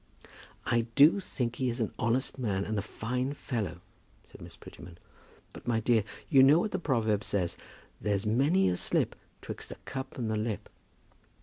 [0.65, 3.81] "I do think he is an honest man and a fine fellow,"
[4.25, 4.97] said Miss Prettyman;
[5.53, 7.55] "but, my dear, you know what the proverb says,
[8.01, 10.69] 'There's many a slip 'twixt the cup and the lip.'"